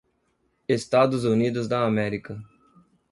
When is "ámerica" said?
1.85-2.43